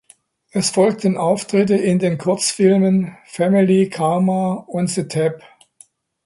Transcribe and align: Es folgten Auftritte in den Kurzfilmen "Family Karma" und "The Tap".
Es 0.49 0.71
folgten 0.71 1.15
Auftritte 1.15 1.75
in 1.75 1.99
den 1.99 2.17
Kurzfilmen 2.17 3.15
"Family 3.25 3.87
Karma" 3.87 4.53
und 4.53 4.89
"The 4.89 5.07
Tap". 5.07 5.43